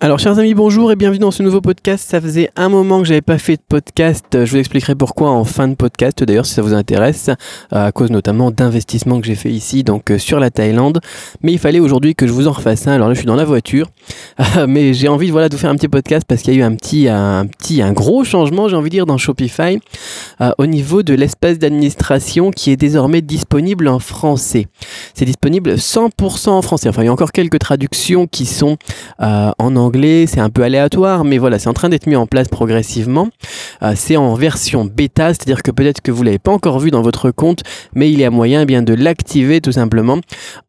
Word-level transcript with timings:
Alors 0.00 0.20
chers 0.20 0.38
amis, 0.38 0.54
bonjour 0.54 0.92
et 0.92 0.96
bienvenue 0.96 1.18
dans 1.18 1.32
ce 1.32 1.42
nouveau 1.42 1.60
podcast. 1.60 2.08
Ça 2.08 2.20
faisait 2.20 2.50
un 2.54 2.68
moment 2.68 3.02
que 3.02 3.08
j'avais 3.08 3.20
pas 3.20 3.36
fait 3.36 3.56
de 3.56 3.62
podcast. 3.68 4.26
Je 4.32 4.48
vous 4.48 4.58
expliquerai 4.58 4.94
pourquoi 4.94 5.30
en 5.30 5.42
fin 5.42 5.66
de 5.66 5.74
podcast 5.74 6.22
d'ailleurs 6.22 6.46
si 6.46 6.54
ça 6.54 6.62
vous 6.62 6.72
intéresse, 6.72 7.30
euh, 7.72 7.86
à 7.86 7.90
cause 7.90 8.12
notamment 8.12 8.52
d'investissements 8.52 9.20
que 9.20 9.26
j'ai 9.26 9.34
fait 9.34 9.50
ici 9.50 9.82
donc 9.82 10.12
euh, 10.12 10.18
sur 10.18 10.38
la 10.38 10.52
Thaïlande. 10.52 11.00
Mais 11.42 11.52
il 11.52 11.58
fallait 11.58 11.80
aujourd'hui 11.80 12.14
que 12.14 12.28
je 12.28 12.32
vous 12.32 12.46
en 12.46 12.52
refasse 12.52 12.86
un. 12.86 12.92
Alors 12.92 13.08
là 13.08 13.14
je 13.14 13.18
suis 13.18 13.26
dans 13.26 13.34
la 13.34 13.44
voiture, 13.44 13.88
mais 14.68 14.94
j'ai 14.94 15.08
envie 15.08 15.32
voilà 15.32 15.48
de 15.48 15.56
vous 15.56 15.60
faire 15.60 15.70
un 15.70 15.74
petit 15.74 15.88
podcast 15.88 16.24
parce 16.28 16.42
qu'il 16.42 16.54
y 16.54 16.56
a 16.58 16.60
eu 16.60 16.62
un 16.62 16.76
petit 16.76 17.08
un 17.08 17.46
petit 17.46 17.82
un 17.82 17.92
gros 17.92 18.22
changement 18.22 18.68
j'ai 18.68 18.76
envie 18.76 18.90
de 18.90 18.94
dire 18.94 19.06
dans 19.06 19.18
Shopify 19.18 19.80
euh, 20.40 20.52
au 20.58 20.66
niveau 20.66 21.02
de 21.02 21.14
l'espace 21.14 21.58
d'administration 21.58 22.52
qui 22.52 22.70
est 22.70 22.76
désormais 22.76 23.20
disponible 23.20 23.88
en 23.88 23.98
français. 23.98 24.68
C'est 25.14 25.24
disponible 25.24 25.74
100% 25.74 26.50
en 26.50 26.62
français. 26.62 26.88
Enfin 26.88 27.02
il 27.02 27.06
y 27.06 27.08
a 27.08 27.12
encore 27.12 27.32
quelques 27.32 27.58
traductions 27.58 28.28
qui 28.28 28.46
sont 28.46 28.76
en 29.18 29.74
anglais 29.74 29.87
c'est 30.26 30.40
un 30.40 30.50
peu 30.50 30.62
aléatoire, 30.62 31.24
mais 31.24 31.38
voilà, 31.38 31.58
c'est 31.58 31.68
en 31.68 31.72
train 31.72 31.88
d'être 31.88 32.06
mis 32.06 32.16
en 32.16 32.26
place 32.26 32.48
progressivement. 32.48 33.28
Euh, 33.82 33.92
c'est 33.96 34.16
en 34.16 34.34
version 34.34 34.84
bêta, 34.84 35.28
c'est-à-dire 35.28 35.62
que 35.62 35.70
peut-être 35.70 36.00
que 36.00 36.10
vous 36.10 36.22
l'avez 36.22 36.38
pas 36.38 36.52
encore 36.52 36.78
vu 36.78 36.90
dans 36.90 37.02
votre 37.02 37.30
compte, 37.30 37.62
mais 37.94 38.10
il 38.10 38.18
y 38.18 38.24
a 38.24 38.30
moyen 38.30 38.62
eh 38.62 38.66
bien 38.66 38.82
de 38.82 38.94
l'activer 38.94 39.60
tout 39.60 39.72
simplement 39.72 40.18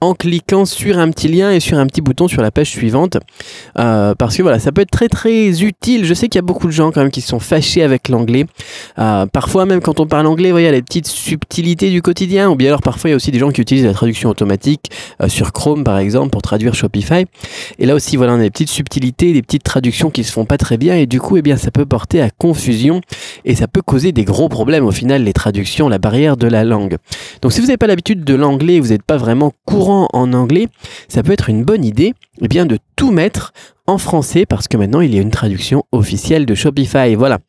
en 0.02 0.14
cliquant 0.14 0.66
sur 0.66 1.00
un 1.00 1.10
petit 1.12 1.28
lien 1.28 1.52
et 1.52 1.60
sur 1.60 1.78
un 1.78 1.86
petit 1.88 2.02
bouton 2.02 2.28
sur 2.28 2.42
la 2.42 2.52
page 2.52 2.70
suivante, 2.70 3.18
euh, 3.78 4.16
parce 4.16 4.38
que 4.38 4.42
voilà, 4.42 4.60
ça 4.60 4.72
peut 4.72 4.82
être 4.82 4.92
très 4.92 5.10
très 5.10 5.64
utile. 5.64 6.06
Je 6.06 6.14
sais 6.14 6.28
qu'il 6.28 6.38
y 6.38 6.44
a 6.44 6.44
beaucoup 6.44 6.68
de 6.68 6.72
gens 6.72 6.92
quand 6.92 7.02
même 7.02 7.12
qui 7.12 7.22
sont 7.22 7.40
fâchés 7.40 7.84
avec 7.84 8.10
l'anglais. 8.10 8.46
Euh, 9.00 9.26
parfois 9.26 9.66
même 9.66 9.82
quand 9.82 10.00
on 10.00 10.08
parle 10.08 10.28
anglais, 10.28 10.52
voyez, 10.52 10.72
les 10.72 10.82
petites 10.82 11.08
subtilités 11.08 11.90
du 11.90 12.02
quotidien, 12.02 12.50
ou 12.50 12.56
bien 12.56 12.70
alors 12.70 12.82
parfois 12.82 13.10
il 13.10 13.12
y 13.12 13.14
a 13.14 13.18
aussi 13.18 13.32
des 13.32 13.40
gens 13.40 13.52
qui 13.52 13.62
utilisent 13.62 13.86
la 13.86 13.94
traduction 13.94 14.30
automatique 14.30 14.92
sur 15.28 15.52
Chrome 15.52 15.84
par 15.84 15.98
exemple 15.98 16.30
pour 16.30 16.42
traduire 16.42 16.74
Shopify. 16.74 17.26
Et 17.80 17.86
là 17.86 17.96
aussi, 17.96 18.18
voilà, 18.18 18.34
on 18.34 18.40
a 18.40 18.44
des 18.44 18.52
petites 18.52 18.70
subtilités 18.70 19.09
des 19.18 19.42
petites 19.42 19.64
traductions 19.64 20.10
qui 20.10 20.24
se 20.24 20.32
font 20.32 20.46
pas 20.46 20.58
très 20.58 20.78
bien 20.78 20.96
et 20.96 21.06
du 21.06 21.20
coup, 21.20 21.38
eh 21.38 21.42
bien, 21.42 21.58
ça 21.58 21.72
peut 21.72 21.86
porter 21.86 22.22
à 22.22 22.30
confusion 22.30 23.02
et 23.46 23.56
ça 23.56 23.68
peut 23.68 23.82
causer 23.82 24.12
des 24.12 24.24
gros 24.24 24.50
problèmes 24.50 24.86
au 24.86 24.92
final, 24.92 25.24
les 25.24 25.34
traductions, 25.34 25.90
la 25.90 25.98
barrière 25.98 26.38
de 26.38 26.48
la 26.48 26.64
langue. 26.64 26.98
Donc, 27.42 27.54
si 27.54 27.60
vous 27.60 27.68
n'avez 27.68 27.78
pas 27.78 27.88
l'habitude 27.88 28.24
de 28.24 28.36
l'anglais, 28.36 28.80
vous 28.80 28.90
n'êtes 28.90 29.04
pas 29.04 29.18
vraiment 29.18 29.52
courant 29.66 30.08
en 30.14 30.34
anglais, 30.34 30.68
ça 31.08 31.24
peut 31.24 31.32
être 31.32 31.50
une 31.50 31.64
bonne 31.64 31.86
idée, 31.86 32.14
eh 32.42 32.48
bien, 32.48 32.66
de 32.66 32.78
tout 32.96 33.12
mettre 33.12 33.54
en 33.88 33.98
français 33.98 34.46
parce 34.46 34.68
que 34.68 34.78
maintenant, 34.78 35.02
il 35.02 35.14
y 35.14 35.18
a 35.18 35.22
une 35.22 35.32
traduction 35.32 35.84
officielle 35.92 36.46
de 36.46 36.56
Shopify. 36.56 37.16
Voilà. 37.16 37.40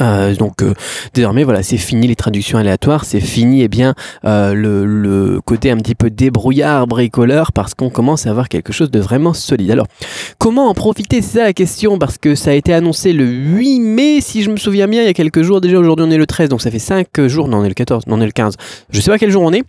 Euh, 0.00 0.34
donc 0.34 0.62
euh, 0.62 0.72
désormais 1.12 1.44
voilà 1.44 1.62
c'est 1.62 1.76
fini 1.76 2.06
les 2.06 2.16
traductions 2.16 2.56
aléatoires 2.56 3.04
c'est 3.04 3.20
fini 3.20 3.60
et 3.60 3.64
eh 3.64 3.68
bien 3.68 3.94
euh, 4.24 4.54
le, 4.54 5.42
côté 5.44 5.70
un 5.70 5.76
petit 5.76 5.94
peu 5.94 6.08
débrouillard 6.08 6.86
bricoleur 6.86 7.52
parce 7.52 7.74
qu'on 7.74 7.90
commence 7.90 8.26
à 8.26 8.30
avoir 8.30 8.48
quelque 8.48 8.72
chose 8.72 8.90
de 8.90 8.98
vraiment 8.98 9.34
solide. 9.34 9.70
Alors 9.70 9.86
comment 10.38 10.70
en 10.70 10.74
profiter? 10.74 11.20
C'est 11.20 11.36
ça 11.36 11.44
la 11.44 11.52
question 11.52 11.98
parce 11.98 12.16
que 12.16 12.34
ça 12.34 12.52
a 12.52 12.54
été 12.54 12.72
annoncé 12.72 13.12
le 13.12 13.26
8 13.26 13.80
mai 13.80 14.20
si 14.22 14.42
je 14.42 14.48
me 14.48 14.56
souviens 14.56 14.88
bien 14.88 15.02
il 15.02 15.04
y 15.04 15.10
a 15.10 15.12
quelques 15.12 15.42
jours. 15.42 15.60
Déjà 15.60 15.78
aujourd'hui 15.78 16.06
on 16.08 16.10
est 16.10 16.16
le 16.16 16.26
13 16.26 16.48
donc 16.48 16.62
ça 16.62 16.70
fait 16.70 16.78
5 16.78 17.26
jours. 17.26 17.48
Non 17.48 17.58
on 17.58 17.64
est 17.64 17.68
le 17.68 17.74
14 17.74 18.06
non 18.06 18.16
on 18.16 18.20
est 18.22 18.26
le 18.26 18.32
15 18.32 18.56
je 18.88 19.00
sais 19.02 19.10
pas 19.10 19.18
quel 19.18 19.30
jour 19.30 19.42
on 19.42 19.52
est. 19.52 19.64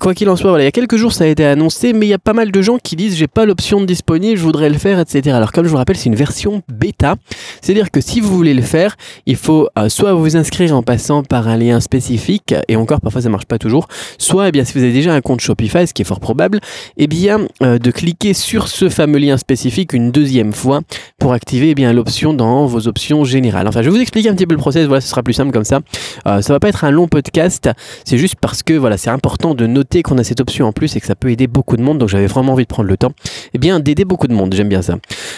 Quoi 0.00 0.12
qu'il 0.14 0.28
en 0.28 0.34
soit 0.34 0.50
voilà 0.50 0.64
il 0.64 0.66
y 0.66 0.68
a 0.68 0.72
quelques 0.72 0.96
jours 0.96 1.12
ça 1.12 1.22
a 1.22 1.28
été 1.28 1.44
annoncé 1.44 1.92
mais 1.92 2.06
il 2.06 2.08
y 2.08 2.14
a 2.14 2.18
pas 2.18 2.32
mal 2.32 2.50
de 2.50 2.62
gens 2.62 2.78
qui 2.82 2.96
disent 2.96 3.14
j'ai 3.14 3.28
pas 3.28 3.46
l'option 3.46 3.80
disponible 3.80 4.36
je 4.36 4.42
voudrais 4.42 4.70
le 4.70 4.78
faire 4.78 4.98
etc 4.98 5.36
alors 5.36 5.52
comme 5.52 5.66
je 5.66 5.70
vous 5.70 5.76
rappelle 5.76 5.96
c'est 5.96 6.08
une 6.08 6.16
version 6.16 6.62
bêta. 6.68 7.14
C'est 7.62 7.70
à 7.70 7.74
dire 7.76 7.92
que 7.92 8.00
si 8.00 8.20
vous 8.20 8.34
voulez 8.34 8.52
le 8.52 8.62
faire 8.62 8.96
il 9.24 9.35
il 9.36 9.38
faut 9.38 9.68
euh, 9.78 9.90
soit 9.90 10.14
vous 10.14 10.38
inscrire 10.38 10.74
en 10.74 10.82
passant 10.82 11.22
par 11.22 11.46
un 11.46 11.58
lien 11.58 11.78
spécifique, 11.80 12.54
et 12.68 12.76
encore 12.76 13.02
parfois 13.02 13.20
ça 13.20 13.28
marche 13.28 13.44
pas 13.44 13.58
toujours, 13.58 13.86
soit 14.16 14.48
eh 14.48 14.50
bien, 14.50 14.64
si 14.64 14.72
vous 14.72 14.82
avez 14.82 14.94
déjà 14.94 15.12
un 15.12 15.20
compte 15.20 15.40
Shopify, 15.40 15.86
ce 15.86 15.92
qui 15.92 16.00
est 16.00 16.06
fort 16.06 16.20
probable, 16.20 16.58
eh 16.96 17.06
bien, 17.06 17.40
euh, 17.62 17.78
de 17.78 17.90
cliquer 17.90 18.32
sur 18.32 18.68
ce 18.68 18.88
fameux 18.88 19.18
lien 19.18 19.36
spécifique 19.36 19.92
une 19.92 20.10
deuxième 20.10 20.54
fois 20.54 20.80
pour 21.18 21.34
activer 21.34 21.70
eh 21.70 21.74
bien, 21.74 21.92
l'option 21.92 22.32
dans 22.32 22.64
vos 22.64 22.88
options 22.88 23.24
générales. 23.24 23.68
Enfin, 23.68 23.82
je 23.82 23.90
vais 23.90 23.96
vous 23.96 24.00
expliquer 24.00 24.30
un 24.30 24.34
petit 24.34 24.46
peu 24.46 24.54
le 24.54 24.58
process, 24.58 24.86
voilà, 24.86 25.02
ce 25.02 25.08
sera 25.08 25.22
plus 25.22 25.34
simple 25.34 25.52
comme 25.52 25.64
ça. 25.64 25.80
Euh, 26.26 26.40
ça 26.40 26.54
va 26.54 26.58
pas 26.58 26.70
être 26.70 26.84
un 26.84 26.90
long 26.90 27.06
podcast, 27.06 27.68
c'est 28.06 28.16
juste 28.16 28.36
parce 28.40 28.62
que 28.62 28.72
voilà, 28.72 28.96
c'est 28.96 29.10
important 29.10 29.54
de 29.54 29.66
noter 29.66 30.02
qu'on 30.02 30.16
a 30.16 30.24
cette 30.24 30.40
option 30.40 30.66
en 30.66 30.72
plus 30.72 30.96
et 30.96 31.00
que 31.00 31.06
ça 31.06 31.14
peut 31.14 31.30
aider 31.30 31.46
beaucoup 31.46 31.76
de 31.76 31.82
monde, 31.82 31.98
donc 31.98 32.08
j'avais 32.08 32.26
vraiment 32.26 32.54
envie 32.54 32.64
de 32.64 32.68
prendre 32.68 32.88
le 32.88 32.96
temps 32.96 33.12
eh 33.52 33.58
bien, 33.58 33.80
d'aider 33.80 34.06
beaucoup 34.06 34.28
de 34.28 34.34
monde, 34.34 34.54
j'aime 34.54 34.70
bien 34.70 34.80
ça. 34.80 34.96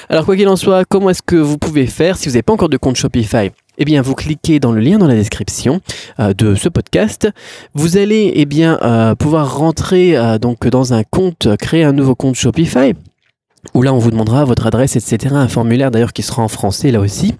Alors 0.09 0.25
quoi 0.25 0.37
qu'il 0.37 0.47
en 0.47 0.55
soit, 0.55 0.85
comment 0.85 1.11
est-ce 1.11 1.23
que 1.23 1.35
vous 1.35 1.59
pouvez 1.59 1.87
faire 1.87 2.17
si 2.17 2.29
vous 2.29 2.35
n'avez 2.35 2.43
pas 2.43 2.53
encore 2.53 2.69
de 2.69 2.77
compte 2.77 2.95
Shopify? 2.95 3.51
Eh 3.79 3.85
bien, 3.85 4.03
vous 4.03 4.15
cliquez 4.15 4.61
dans 4.61 4.73
le 4.73 4.81
lien 4.81 4.99
dans 4.99 5.07
la 5.07 5.15
description 5.15 5.81
euh, 6.21 6.35
de 6.35 6.55
ce 6.55 6.69
podcast. 6.69 7.29
Vous 7.75 7.97
allez 7.97 8.33
eh 8.35 8.45
bien, 8.45 8.79
euh, 8.83 9.15
pouvoir 9.15 9.57
rentrer 9.57 10.17
euh, 10.17 10.39
donc 10.39 10.67
dans 10.67 10.93
un 10.93 11.05
compte, 11.05 11.57
créer 11.57 11.85
un 11.85 11.93
nouveau 11.93 12.15
compte 12.15 12.35
Shopify 12.35 12.93
où 13.75 13.83
là 13.83 13.93
on 13.93 13.99
vous 13.99 14.11
demandera 14.11 14.45
votre 14.45 14.67
adresse, 14.67 14.97
etc. 14.97 15.35
Un 15.35 15.49
formulaire 15.49 15.91
d'ailleurs 15.91 16.13
qui 16.13 16.23
sera 16.23 16.43
en 16.43 16.49
français 16.49 16.91
là 16.91 17.01
aussi. 17.01 17.35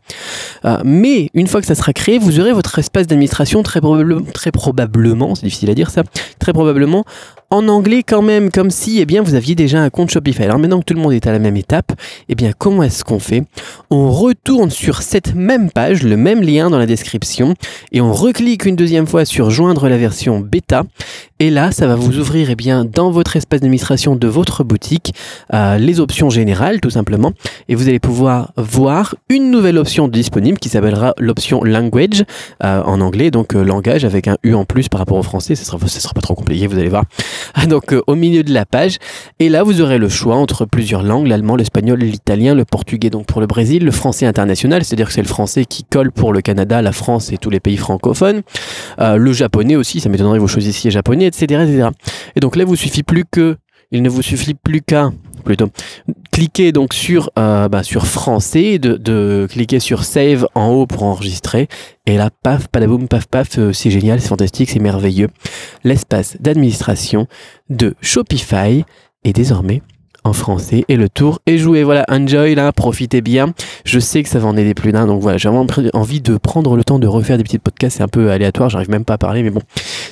mais 0.85 1.31
une 1.33 1.47
fois 1.47 1.61
que 1.61 1.67
ça 1.67 1.77
sera 1.77 1.93
créé, 1.93 2.19
vous 2.19 2.41
aurez 2.41 2.53
votre 2.53 2.79
espace 2.79 3.07
d'administration 3.07 3.63
très, 3.63 3.81
très 4.35 4.51
probablement, 4.51 5.37
c'est 5.37 5.45
difficile 5.45 5.71
à 5.71 5.75
dire 5.75 5.91
ça, 5.91 6.03
très 6.39 6.53
probablement 6.53 7.05
en 7.51 7.69
anglais 7.69 8.03
quand 8.07 8.23
même, 8.23 8.51
comme 8.51 8.71
si 8.71 9.01
eh 9.01 9.07
bien, 9.07 9.23
vous 9.23 9.35
aviez 9.35 9.55
déjà 9.55 9.81
un 9.81 9.91
compte 9.91 10.11
Shopify. 10.11 10.45
Alors 10.45 10.59
maintenant 10.59 10.81
que 10.81 10.85
tout 10.85 10.95
le 10.95 11.01
monde 11.01 11.13
est 11.13 11.27
à 11.27 11.33
la 11.33 11.39
même 11.39 11.57
étape, 11.57 11.93
eh 12.29 12.35
bien, 12.35 12.53
comment 12.57 12.83
est-ce 12.83 13.05
qu'on 13.05 13.19
fait? 13.19 13.45
On 13.91 14.11
retourne 14.11 14.71
sur 14.71 15.03
cette 15.03 15.35
même 15.35 15.71
page, 15.71 16.03
le 16.03 16.17
même 16.17 16.43
lien 16.43 16.71
dans 16.71 16.79
la 16.79 16.87
description, 16.87 17.55
et 17.93 18.01
on 18.01 18.13
reclique 18.13 18.67
une 18.67 18.77
deuxième 18.77 19.07
fois 19.07 19.25
sur 19.25 19.51
joindre 19.51 19.89
la 19.89 19.97
version 19.97 20.41
bêta. 20.41 20.85
Et 21.41 21.51
là, 21.51 21.71
ça 21.71 21.87
va 21.87 21.95
vous 21.95 22.19
ouvrir 22.19 22.51
eh 22.51 22.57
bien, 22.57 22.85
dans 22.85 23.11
votre 23.11 23.37
espace 23.37 23.61
d'administration 23.61 24.17
de 24.17 24.27
votre 24.27 24.65
boutique 24.65 25.15
euh, 25.55 25.79
les 25.79 26.01
options 26.01 26.31
générales, 26.31 26.81
tout 26.81 26.91
simplement. 26.91 27.33
Et 27.69 27.77
vous 27.77 27.89
allez 27.89 28.01
pouvoir 28.01 28.53
voir 28.57 29.15
une 29.29 29.51
nouvelle 29.51 29.79
option 29.79 30.09
disponible 30.09 30.59
qui 30.59 30.69
s'appellera 30.69 31.15
l'option 31.17 31.63
language 31.63 32.25
euh, 32.65 32.83
en 32.83 33.01
anglais, 33.01 33.31
donc 33.31 33.55
euh, 33.55 33.63
langage 33.63 34.05
avec 34.05 34.27
un 34.27 34.37
U 34.43 34.55
en 34.55 34.65
plus 34.65 34.89
par 34.89 34.99
rapport 34.99 35.17
au 35.17 35.23
français. 35.23 35.55
Ce 35.55 35.65
sera, 35.65 35.79
sera 35.87 36.13
pas 36.13 36.21
trop 36.21 36.35
compliqué, 36.35 36.67
vous 36.67 36.79
allez 36.79 36.89
voir. 36.89 37.05
donc 37.69 37.93
euh, 37.93 38.03
au 38.07 38.15
milieu 38.15 38.43
de 38.43 38.53
la 38.53 38.67
page. 38.67 38.97
Et 39.39 39.49
là, 39.49 39.63
vous 39.63 39.81
aurez 39.81 39.99
le 39.99 40.09
choix 40.09 40.37
entre 40.37 40.65
plusieurs 40.65 41.03
langues, 41.03 41.27
l'allemand, 41.27 41.57
l'espagnol, 41.57 41.99
l'italien, 41.99 42.55
le 42.55 42.65
portugais 42.65 43.11
donc 43.11 43.27
pour 43.27 43.41
le 43.41 43.47
Brésil, 43.47 43.85
le 43.85 43.91
français 43.91 44.27
international, 44.27 44.85
c'est-à-dire 44.85 45.09
que 45.09 45.13
c'est 45.13 45.23
le 45.23 45.29
français 45.29 45.65
qui 45.65 45.85
colle 45.85 46.13
pour 46.13 46.33
le 46.33 46.41
Canada, 46.41 46.83
la 46.83 46.93
France 46.93 47.33
et 47.33 47.39
tous 47.39 47.51
les 47.51 47.61
pays 47.61 47.77
francophones, 47.77 48.43
euh, 49.01 49.17
le 49.17 49.33
japonais 49.33 49.77
aussi, 49.77 50.01
ça 50.01 50.09
m'étonnerait 50.09 50.37
que 50.37 50.43
vous 50.43 50.49
choisissiez 50.49 50.91
japonais, 50.91 51.27
etc., 51.27 51.63
etc. 51.63 51.89
Et 52.37 52.41
donc 52.41 52.57
là, 52.57 52.65
vous 52.65 52.77
suffit 52.77 53.03
plus 53.03 53.25
que, 53.25 53.57
il 53.91 54.03
ne 54.03 54.09
vous 54.09 54.23
suffit 54.23 54.55
plus 54.55 54.83
qu'à 54.83 55.11
plutôt 55.45 55.69
cliquer 56.39 56.71
donc 56.71 56.95
sur, 56.95 57.33
euh, 57.37 57.69
bah, 57.69 57.83
français, 57.83 58.79
de, 58.79 58.97
de, 58.97 59.49
cliquer 59.51 59.81
sur 59.81 60.05
save 60.05 60.47
en 60.55 60.69
haut 60.69 60.87
pour 60.87 61.03
enregistrer. 61.03 61.67
Et 62.07 62.17
là, 62.17 62.31
paf, 62.31 62.69
palaboum, 62.69 63.09
paf, 63.09 63.27
paf, 63.27 63.59
euh, 63.59 63.73
c'est 63.73 63.91
génial, 63.91 64.21
c'est 64.21 64.29
fantastique, 64.29 64.71
c'est 64.71 64.79
merveilleux. 64.79 65.31
L'espace 65.83 66.37
d'administration 66.39 67.27
de 67.71 67.97
Shopify 68.03 68.85
est 69.25 69.33
désormais 69.33 69.83
français 70.33 70.85
et 70.89 70.97
le 70.97 71.09
tour 71.09 71.41
est 71.47 71.59
joué. 71.59 71.85
Voilà, 71.85 72.05
enjoy 72.09 72.55
là, 72.55 72.73
profitez 72.73 73.21
bien. 73.21 73.53
Je 73.85 73.99
sais 73.99 74.23
que 74.23 74.29
ça 74.29 74.39
va 74.39 74.49
en 74.49 74.57
aider 74.57 74.75
plus 74.75 74.93
d'un, 74.93 75.07
donc 75.07 75.21
voilà, 75.21 75.39
j'ai 75.39 75.49
vraiment 75.49 75.67
envie 75.95 76.21
de 76.21 76.37
prendre 76.37 76.77
le 76.77 76.85
temps 76.85 76.99
de 76.99 77.07
refaire 77.07 77.39
des 77.39 77.45
petits 77.45 77.59
podcasts, 77.59 77.99
c'est 77.99 78.03
un 78.03 78.09
peu 78.09 78.31
aléatoire, 78.31 78.69
j'arrive 78.69 78.91
même 78.91 79.05
pas 79.05 79.15
à 79.15 79.19
parler, 79.19 79.43
mais 79.43 79.51
bon, 79.51 79.61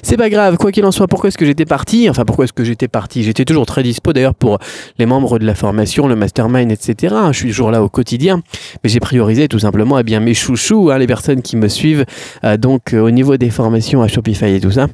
c'est 0.02 0.16
pas 0.16 0.28
grave. 0.28 0.56
Quoi 0.56 0.72
qu'il 0.72 0.84
en 0.84 0.92
soit, 0.92 1.08
pourquoi 1.08 1.28
est-ce 1.28 1.38
que 1.38 1.46
j'étais 1.46 1.64
parti? 1.64 2.08
Enfin, 2.08 2.24
pourquoi 2.24 2.44
est-ce 2.44 2.52
que 2.52 2.64
j'étais 2.64 2.88
parti? 2.88 3.22
J'étais 3.22 3.44
toujours 3.44 3.66
très 3.66 3.82
dispo 3.82 4.12
d'ailleurs 4.12 4.34
pour 4.34 4.58
les 4.98 5.06
membres 5.06 5.38
de 5.38 5.46
la 5.46 5.54
formation, 5.54 6.06
le 6.06 6.16
mastermind, 6.16 6.70
etc. 6.70 7.14
Je 7.32 7.36
suis 7.38 7.48
toujours 7.48 7.70
là 7.70 7.82
au 7.82 7.88
quotidien, 7.88 8.42
mais 8.82 8.90
j'ai 8.90 9.00
priorisé 9.00 9.48
tout 9.48 9.58
simplement 9.58 9.98
eh 9.98 10.02
bien 10.02 10.20
mes 10.20 10.34
chouchous, 10.34 10.90
hein, 10.90 10.98
les 10.98 11.06
personnes 11.06 11.42
qui 11.42 11.56
me 11.56 11.68
suivent, 11.68 12.04
euh, 12.44 12.56
donc 12.56 12.94
euh, 12.94 13.00
au 13.00 13.10
niveau 13.10 13.36
des 13.36 13.50
formations 13.50 14.02
à 14.02 14.08
Shopify 14.08 14.54
et 14.54 14.60
tout 14.60 14.70
ça 14.70 14.88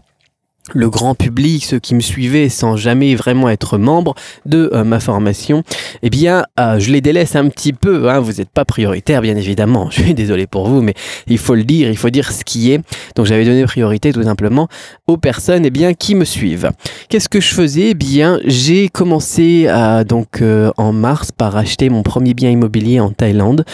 le 0.74 0.88
grand 0.88 1.14
public, 1.14 1.64
ceux 1.64 1.80
qui 1.80 1.94
me 1.94 2.00
suivaient 2.00 2.48
sans 2.48 2.76
jamais 2.76 3.14
vraiment 3.16 3.48
être 3.48 3.78
membre 3.78 4.14
de 4.46 4.70
euh, 4.72 4.84
ma 4.84 5.00
formation, 5.00 5.64
eh 6.02 6.10
bien, 6.10 6.44
euh, 6.60 6.78
je 6.78 6.92
les 6.92 7.00
délaisse 7.00 7.34
un 7.34 7.48
petit 7.48 7.72
peu. 7.72 8.08
Hein. 8.08 8.20
Vous 8.20 8.34
n'êtes 8.34 8.48
pas 8.48 8.64
prioritaire, 8.64 9.22
bien 9.22 9.36
évidemment. 9.36 9.90
Je 10.02 10.02
suis 10.02 10.14
désolé 10.14 10.46
pour 10.46 10.68
vous, 10.68 10.80
mais 10.80 10.94
il 11.26 11.38
faut 11.38 11.54
le 11.54 11.64
dire, 11.64 11.88
il 11.88 11.96
faut 11.96 12.10
dire 12.10 12.30
ce 12.32 12.44
qui 12.44 12.72
est. 12.72 12.80
Donc, 13.16 13.26
j'avais 13.26 13.44
donné 13.44 13.64
priorité 13.64 14.12
tout 14.12 14.22
simplement 14.22 14.68
aux 15.06 15.16
personnes, 15.16 15.64
eh 15.66 15.70
bien, 15.70 15.94
qui 15.94 16.14
me 16.14 16.24
suivent. 16.24 16.70
Qu'est-ce 17.08 17.28
que 17.28 17.40
je 17.40 17.54
faisais? 17.54 17.90
Eh 17.90 17.94
bien, 17.94 18.38
j'ai 18.44 18.88
commencé 18.88 19.66
euh, 19.68 20.04
donc 20.04 20.42
en 20.76 20.92
mars 20.92 21.30
par 21.32 21.56
acheter 21.56 21.90
mon 21.90 22.02
premier 22.02 22.34
bien 22.34 22.50
immobilier 22.50 23.00
en 23.00 23.10
Thaïlande. 23.10 23.64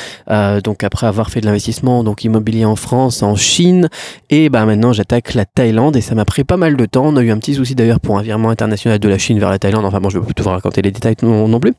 donc, 0.64 0.82
après 0.82 1.06
avoir 1.06 1.30
fait 1.30 1.40
de 1.40 1.46
l'investissement 1.46 2.02
donc 2.02 2.24
immobilier 2.24 2.64
en 2.64 2.76
France, 2.76 3.22
en 3.22 3.36
Chine, 3.36 3.88
et 4.30 4.48
ben 4.48 4.66
maintenant 4.66 4.92
j'attaque 4.92 5.34
la 5.34 5.44
Thaïlande 5.44 5.96
et 5.96 6.00
ça 6.00 6.14
m'a 6.14 6.24
pris 6.24 6.44
pas 6.44 6.56
mal 6.56 6.76
de 6.78 6.86
temps. 6.86 7.04
On 7.06 7.16
a 7.16 7.22
eu 7.22 7.30
un 7.30 7.38
petit 7.38 7.54
souci 7.54 7.74
d'ailleurs 7.74 8.00
pour 8.00 8.18
un 8.18 8.22
virement 8.22 8.48
international 8.48 8.98
de 8.98 9.08
la 9.08 9.18
Chine 9.18 9.38
vers 9.38 9.50
la 9.50 9.58
Thaïlande. 9.58 9.84
Enfin 9.84 10.00
bon, 10.00 10.08
je 10.08 10.18
vais 10.18 10.24
plutôt 10.24 10.44
vous 10.44 10.50
raconter 10.50 10.80
les 10.80 10.90
détails 10.90 11.16
non, 11.22 11.48
non 11.48 11.60
plus. 11.60 11.74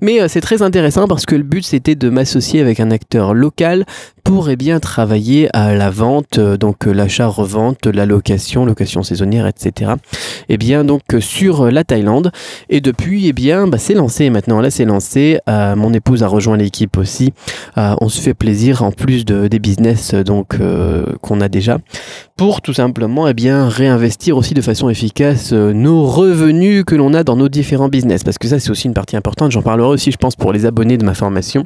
Mais 0.00 0.20
euh, 0.20 0.28
c'est 0.28 0.40
très 0.40 0.62
intéressant 0.62 1.08
parce 1.08 1.26
que 1.26 1.34
le 1.34 1.42
but 1.42 1.64
c'était 1.64 1.96
de 1.96 2.08
m'associer 2.08 2.60
avec 2.60 2.78
un 2.78 2.92
acteur 2.92 3.34
local 3.34 3.84
pour 4.24 4.48
eh 4.48 4.56
bien 4.56 4.80
travailler 4.80 5.48
à 5.54 5.74
la 5.74 5.90
vente, 5.90 6.40
donc 6.40 6.86
l'achat, 6.86 7.26
revente, 7.26 7.86
la 7.86 8.06
location, 8.06 8.64
location 8.64 9.02
saisonnière, 9.02 9.46
etc. 9.46 9.92
Eh 10.48 10.56
bien 10.56 10.82
donc 10.82 11.02
sur 11.20 11.70
la 11.70 11.84
Thaïlande. 11.84 12.32
Et 12.70 12.80
depuis, 12.80 13.28
eh 13.28 13.32
bien, 13.32 13.66
bah, 13.66 13.78
c'est 13.78 13.94
lancé 13.94 14.30
maintenant. 14.30 14.60
Là, 14.60 14.70
c'est 14.70 14.86
lancé. 14.86 15.38
mon 15.46 15.92
épouse 15.92 16.22
a 16.22 16.26
rejoint 16.26 16.56
l'équipe 16.56 16.96
aussi. 16.96 17.32
on 17.76 18.08
se 18.08 18.20
fait 18.20 18.34
plaisir 18.34 18.82
en 18.82 18.92
plus 18.92 19.24
de, 19.24 19.46
des 19.48 19.58
business 19.58 20.14
donc 20.14 20.56
qu'on 21.20 21.40
a 21.40 21.48
déjà 21.48 21.78
pour 22.36 22.62
tout 22.62 22.72
simplement 22.72 23.28
eh 23.28 23.34
bien 23.34 23.68
réinvestir 23.68 24.36
aussi 24.36 24.54
de 24.54 24.60
façon 24.60 24.88
efficace 24.88 25.52
nos 25.52 26.04
revenus 26.04 26.84
que 26.84 26.94
l'on 26.94 27.14
a 27.14 27.22
dans 27.22 27.36
nos 27.36 27.48
différents 27.48 27.88
business 27.88 28.24
parce 28.24 28.38
que 28.38 28.48
ça 28.48 28.58
c'est 28.58 28.70
aussi 28.70 28.88
une 28.88 28.94
partie 28.94 29.16
importante 29.16 29.52
j'en 29.52 29.62
parlerai 29.62 29.88
aussi 29.88 30.10
je 30.10 30.16
pense 30.16 30.34
pour 30.34 30.52
les 30.52 30.66
abonnés 30.66 30.98
de 30.98 31.04
ma 31.04 31.14
formation 31.14 31.64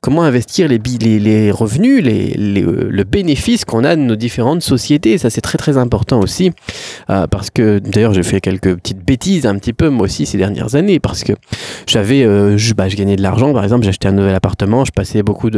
comment 0.00 0.22
investir 0.22 0.68
les, 0.68 0.78
les 0.78 1.50
revenus 1.50 1.99
euh, 2.08 2.88
le 2.90 3.04
bénéfice 3.04 3.64
qu'on 3.64 3.84
a 3.84 3.96
de 3.96 4.00
nos 4.00 4.16
différentes 4.16 4.62
sociétés. 4.62 5.18
Ça 5.18 5.30
c'est 5.30 5.40
très 5.40 5.58
très 5.58 5.76
important 5.76 6.20
aussi 6.20 6.52
euh, 7.10 7.26
parce 7.26 7.50
que 7.50 7.78
d'ailleurs 7.78 8.14
j'ai 8.14 8.22
fait 8.22 8.40
quelques 8.40 8.74
petites 8.76 9.04
bêtises 9.04 9.46
un 9.46 9.56
petit 9.56 9.72
peu 9.72 9.88
moi 9.88 10.04
aussi 10.04 10.26
ces 10.26 10.38
dernières 10.38 10.74
années 10.74 11.00
parce 11.00 11.24
que 11.24 11.32
j'avais 11.86 12.22
euh, 12.22 12.56
je, 12.56 12.74
bah, 12.74 12.88
je 12.88 12.96
gagnais 12.96 13.16
de 13.16 13.22
l'argent 13.22 13.52
par 13.52 13.64
exemple 13.64 13.84
j'achetais 13.84 14.08
un 14.08 14.12
nouvel 14.12 14.34
appartement 14.34 14.84
je 14.84 14.92
passais 14.92 15.22
beaucoup 15.22 15.50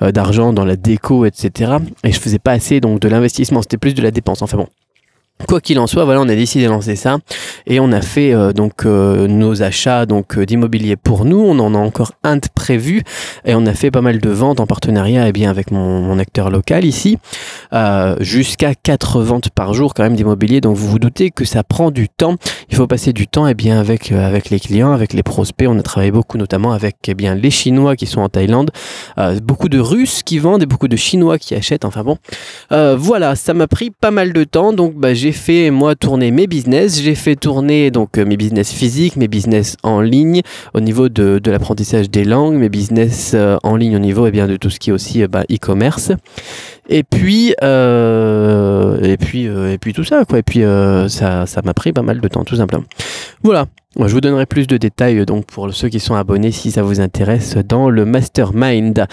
d'argent 0.00 0.52
dans 0.52 0.64
la 0.64 0.76
déco 0.76 1.24
etc 1.24 1.72
et 2.04 2.12
je 2.12 2.20
faisais 2.20 2.38
pas 2.38 2.52
assez 2.52 2.80
donc 2.80 3.00
de 3.00 3.08
l'investissement. 3.08 3.62
C'était 3.62 3.78
plus 3.78 3.94
de 3.94 4.02
la 4.02 4.10
dépense. 4.10 4.42
Enfin 4.42 4.56
bon 4.56 4.68
Quoi 5.46 5.60
qu'il 5.60 5.78
en 5.78 5.86
soit, 5.86 6.04
voilà, 6.06 6.22
on 6.22 6.28
a 6.28 6.34
décidé 6.34 6.64
de 6.64 6.70
lancer 6.70 6.96
ça 6.96 7.18
et 7.66 7.78
on 7.78 7.92
a 7.92 8.00
fait 8.00 8.32
euh, 8.32 8.52
donc 8.52 8.86
euh, 8.86 9.28
nos 9.28 9.62
achats 9.62 10.06
donc 10.06 10.38
euh, 10.38 10.46
d'immobilier 10.46 10.96
pour 10.96 11.26
nous. 11.26 11.38
On 11.38 11.58
en 11.58 11.74
a 11.74 11.78
encore 11.78 12.12
un 12.24 12.36
de 12.36 12.46
prévu 12.54 13.02
et 13.44 13.54
on 13.54 13.66
a 13.66 13.74
fait 13.74 13.90
pas 13.90 14.00
mal 14.00 14.18
de 14.18 14.30
ventes 14.30 14.60
en 14.60 14.66
partenariat 14.66 15.26
et 15.26 15.28
eh 15.28 15.32
bien 15.32 15.50
avec 15.50 15.70
mon, 15.70 16.18
acteur 16.18 16.48
local 16.48 16.86
ici, 16.86 17.18
jusqu'à 18.20 18.74
quatre 18.74 19.20
ventes 19.20 19.50
par 19.50 19.74
jour 19.74 19.92
quand 19.92 20.02
même 20.02 20.16
d'immobilier. 20.16 20.62
Donc 20.62 20.76
vous 20.76 20.88
vous 20.88 20.98
doutez 20.98 21.30
que 21.30 21.44
ça 21.44 21.62
prend 21.62 21.90
du 21.90 22.08
temps. 22.08 22.36
Il 22.70 22.76
faut 22.76 22.86
passer 22.86 23.12
du 23.12 23.28
temps 23.28 23.46
et 23.46 23.50
eh 23.50 23.54
bien 23.54 23.78
avec 23.78 24.12
avec 24.12 24.48
les 24.48 24.58
clients, 24.58 24.92
avec 24.92 25.12
les 25.12 25.22
prospects. 25.22 25.68
On 25.68 25.78
a 25.78 25.82
travaillé 25.82 26.10
beaucoup 26.10 26.38
notamment 26.38 26.72
avec 26.72 26.96
eh 27.06 27.14
bien 27.14 27.34
les 27.34 27.50
Chinois 27.50 27.96
qui 27.96 28.06
sont 28.06 28.22
en 28.22 28.30
Thaïlande, 28.30 28.70
beaucoup 29.42 29.68
de 29.68 29.78
Russes 29.78 30.22
qui 30.22 30.38
vendent 30.38 30.62
et 30.62 30.66
beaucoup 30.66 30.88
de 30.88 30.96
Chinois 30.96 31.38
qui 31.38 31.54
achètent. 31.54 31.84
Enfin 31.84 32.02
bon, 32.02 32.16
voilà, 32.70 33.36
ça 33.36 33.52
m'a 33.52 33.66
pris 33.66 33.90
pas 33.90 34.10
mal 34.10 34.32
de 34.32 34.44
temps. 34.44 34.72
Donc 34.72 34.94
bah, 34.94 35.12
j'ai 35.12 35.25
fait 35.32 35.70
moi 35.70 35.94
tourner 35.94 36.30
mes 36.30 36.46
business, 36.46 37.00
j'ai 37.00 37.14
fait 37.14 37.36
tourner 37.36 37.90
donc 37.90 38.18
euh, 38.18 38.24
mes 38.24 38.36
business 38.36 38.72
physiques, 38.72 39.16
mes 39.16 39.28
business 39.28 39.76
en 39.82 40.00
ligne 40.00 40.42
au 40.74 40.80
niveau 40.80 41.08
de, 41.08 41.38
de 41.38 41.50
l'apprentissage 41.50 42.10
des 42.10 42.24
langues, 42.24 42.54
mes 42.54 42.68
business 42.68 43.32
euh, 43.34 43.58
en 43.62 43.76
ligne 43.76 43.96
au 43.96 44.00
niveau 44.00 44.26
et 44.26 44.28
eh 44.28 44.32
bien, 44.32 44.46
de 44.46 44.56
tout 44.56 44.70
ce 44.70 44.78
qui 44.78 44.90
est 44.90 44.92
aussi 44.92 45.22
euh, 45.22 45.28
bah, 45.28 45.44
e-commerce. 45.50 46.12
Et 46.88 47.02
puis, 47.02 47.48
et 47.50 49.16
puis, 49.18 49.44
et 49.44 49.78
puis 49.80 49.92
tout 49.92 50.04
ça, 50.04 50.24
quoi. 50.24 50.38
Et 50.38 50.44
puis, 50.44 50.60
ça, 51.08 51.44
ça 51.46 51.62
m'a 51.64 51.74
pris 51.74 51.92
pas 51.92 52.02
mal 52.02 52.20
de 52.20 52.28
temps, 52.28 52.44
tout 52.44 52.54
simplement. 52.54 52.84
Voilà. 53.42 53.66
Je 53.98 54.12
vous 54.12 54.20
donnerai 54.20 54.46
plus 54.46 54.68
de 54.68 54.76
détails 54.76 55.26
donc 55.26 55.46
pour 55.46 55.74
ceux 55.74 55.88
qui 55.88 55.98
sont 55.98 56.14
abonnés 56.14 56.52
si 56.52 56.70
ça 56.70 56.82
vous 56.82 57.00
intéresse 57.00 57.56
dans 57.56 57.90
le 57.90 58.04
mastermind. 58.04 59.06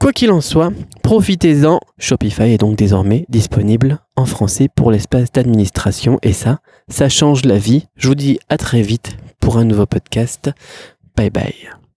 Quoi 0.00 0.12
qu'il 0.12 0.30
en 0.30 0.40
soit, 0.40 0.72
profitez-en. 1.02 1.80
Shopify 1.98 2.52
est 2.52 2.58
donc 2.58 2.76
désormais 2.76 3.26
disponible 3.28 3.98
en 4.16 4.26
français 4.26 4.68
pour 4.74 4.92
l'espace 4.92 5.32
d'administration 5.32 6.18
et 6.22 6.32
ça, 6.32 6.60
ça 6.88 7.08
change 7.08 7.44
la 7.44 7.58
vie. 7.58 7.88
Je 7.96 8.08
vous 8.08 8.14
dis 8.14 8.38
à 8.48 8.58
très 8.58 8.82
vite 8.82 9.16
pour 9.40 9.58
un 9.58 9.64
nouveau 9.64 9.86
podcast. 9.86 10.50
Bye 11.16 11.30
bye. 11.30 11.87